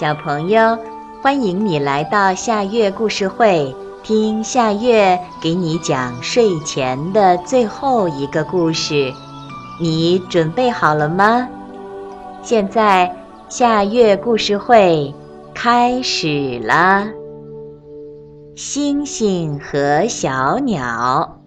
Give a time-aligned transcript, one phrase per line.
[0.00, 0.78] 小朋友，
[1.22, 9.12] 欢迎你来到夏月故事会，听夏月给你讲睡前的最后一个故事。
[9.78, 11.46] 你准备好了吗？
[12.42, 13.14] 现在
[13.50, 15.14] 夏月故事会
[15.52, 17.06] 开始了。
[18.56, 21.42] 星星和小鸟，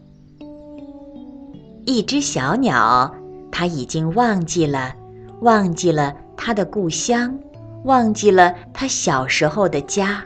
[1.85, 3.12] 一只小鸟，
[3.52, 4.94] 它已经忘记了，
[5.41, 7.35] 忘记了它的故乡。
[7.84, 10.24] 忘记了他小时候的家，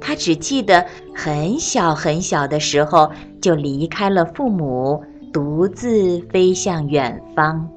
[0.00, 3.10] 他只记得很小很小的时候
[3.42, 7.68] 就离开了父母，独自飞向远方。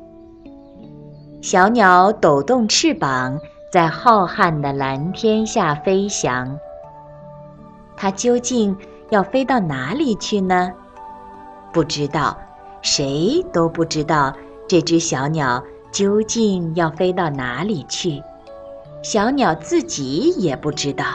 [1.42, 3.40] 小鸟抖动翅膀，
[3.72, 6.58] 在浩瀚的蓝天下飞翔。
[7.98, 8.78] 它究竟
[9.10, 10.72] 要飞到哪里去呢？
[11.74, 12.38] 不知道，
[12.82, 14.34] 谁都不知道
[14.68, 18.22] 这只小鸟究竟要飞到哪里去。
[19.02, 21.06] 小鸟自己也不知道，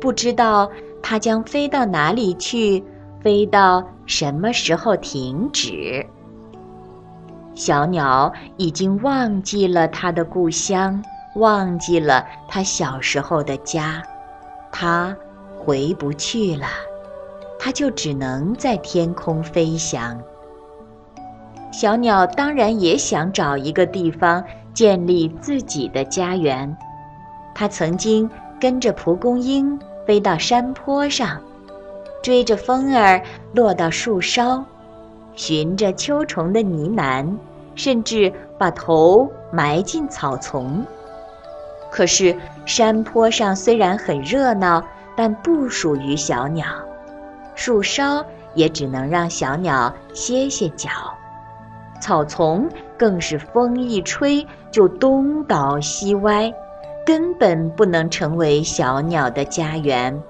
[0.00, 0.70] 不知道
[1.02, 2.82] 它将飞到哪里去，
[3.20, 6.06] 飞到什么时候停止。
[7.54, 11.02] 小鸟已经忘记了它的故乡，
[11.36, 14.02] 忘记了它小时候的家，
[14.70, 15.16] 它
[15.58, 16.66] 回不去了，
[17.58, 20.20] 它就只能在天空飞翔。
[21.72, 26.76] 小鸟当然也想找一个地方建立自己的家园。
[27.54, 28.28] 它曾经
[28.60, 31.40] 跟着蒲公英飞到山坡上，
[32.22, 33.22] 追着风儿
[33.52, 34.64] 落到树梢，
[35.34, 37.36] 寻着秋虫的呢喃，
[37.74, 40.84] 甚至把头埋进草丛。
[41.90, 44.82] 可是山坡上虽然很热闹，
[45.14, 46.66] 但不属于小鸟，
[47.54, 50.90] 树梢也只能让小鸟歇歇脚。
[52.00, 56.52] 草丛更是风一吹就东倒西歪，
[57.04, 60.22] 根本不能成为小鸟的家园。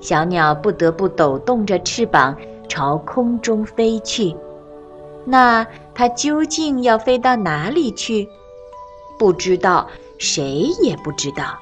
[0.00, 2.36] 小鸟不得不抖动着翅膀
[2.68, 4.34] 朝空中飞去。
[5.24, 8.28] 那它究竟要飞到哪里去？
[9.18, 9.86] 不知道，
[10.18, 11.58] 谁也不知道。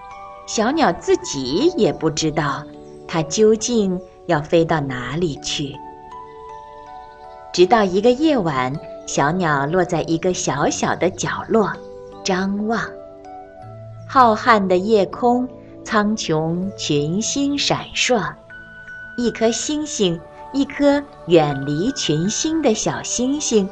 [0.47, 2.65] 小鸟自己也不知道，
[3.07, 5.77] 它究竟要飞到哪里去。
[7.53, 8.73] 直到一个夜晚。
[9.13, 11.73] 小鸟落在一个小小的角落，
[12.23, 12.81] 张望。
[14.09, 15.49] 浩瀚的夜空，
[15.83, 18.23] 苍穹群星闪烁。
[19.17, 20.21] 一颗星星，
[20.53, 23.69] 一颗远离群星的小星星，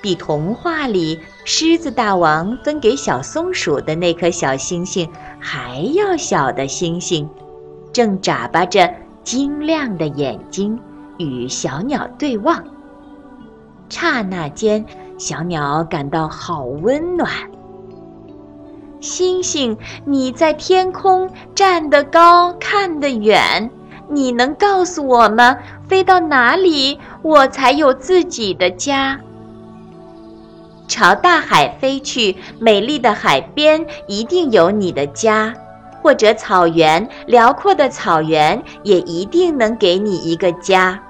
[0.00, 5.10] 比童话里狮子大王分给小松鼠的那颗小星星
[5.40, 7.28] 还要小的星星，
[7.92, 8.94] 正眨巴着
[9.24, 10.78] 晶亮的眼睛，
[11.18, 12.62] 与小鸟对望。
[13.88, 14.84] 刹那间，
[15.18, 17.30] 小鸟感到好温暖。
[19.00, 23.70] 星星，你在天空站得高，看得远，
[24.08, 25.56] 你能告诉我吗？
[25.86, 29.20] 飞到哪里，我才有自己的家？
[30.88, 35.54] 朝大海飞去，美丽的海边一定有你的家，
[36.02, 41.00] 或者草原，辽阔的草原也一定能给你一个家。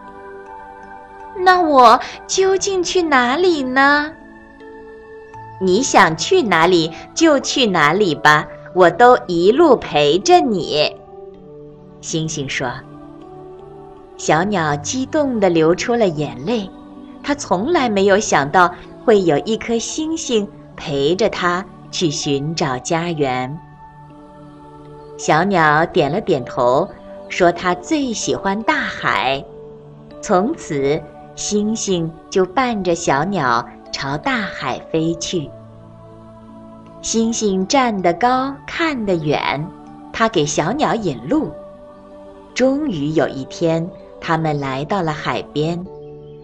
[1.39, 4.13] 那我究竟去哪里呢？
[5.61, 10.95] 你想去哪里就去哪里吧，我都一路陪着你。
[12.01, 12.71] 星星说。
[14.19, 16.71] 小鸟激动地流出了眼泪，
[17.23, 18.75] 它从来没有想到
[19.05, 23.59] 会有一颗星星陪着它去寻找家园。
[25.19, 26.89] 小鸟点了点头，
[27.29, 29.45] 说：“它最喜欢大海。”
[30.23, 31.03] 从此。
[31.37, 35.51] 星星就伴着小鸟朝大海飞去。
[37.03, 39.65] 星星站得高，看得远，
[40.13, 41.53] 它给小鸟引路。
[42.55, 43.87] 终于有一天，
[44.19, 45.87] 他们来到了海边。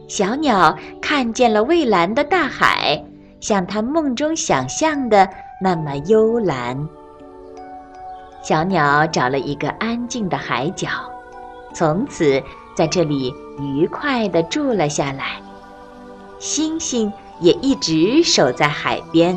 [0.09, 3.03] 小鸟看见了蔚蓝的大海，
[3.41, 5.27] 像它梦中想象的
[5.61, 6.87] 那么幽蓝。
[8.43, 10.89] 小鸟找了一个安静的海角，
[11.73, 12.43] 从此。
[12.75, 15.41] 在这里愉快地住了下来，
[16.39, 19.37] 星星也一直守在海边，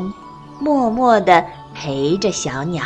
[0.60, 1.44] 默默地
[1.74, 2.82] 陪着小鸟。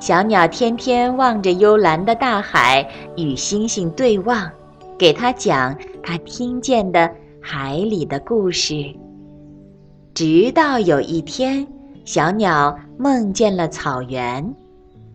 [0.00, 2.86] 小鸟天天望着幽蓝的大海，
[3.16, 4.50] 与星星对望，
[4.98, 8.94] 给他讲他听见的海里的故事。
[10.12, 11.66] 直到有一天，
[12.04, 14.54] 小鸟梦见了草原。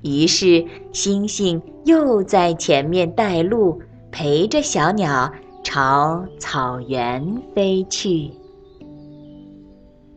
[0.01, 3.81] 于是，星星又在前面带路，
[4.11, 5.31] 陪着小鸟
[5.63, 8.31] 朝草原飞去。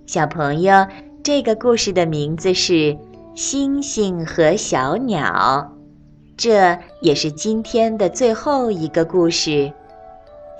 [0.06, 0.86] 小朋友，
[1.22, 2.72] 这个故事的名字是
[3.34, 5.72] 《星星和小鸟，
[6.36, 9.72] 这也是今天的最后一个故事。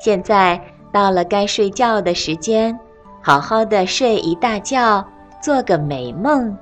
[0.00, 0.60] 现在
[0.92, 2.76] 到了该睡觉的时间，
[3.22, 5.06] 好好的睡一大觉，
[5.40, 6.56] 做个美梦。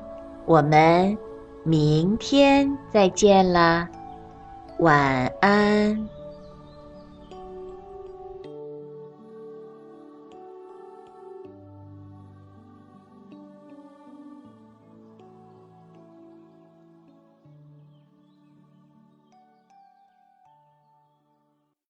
[0.46, 1.16] 我们
[1.62, 3.88] 明天再见啦，
[4.78, 6.08] 晚安。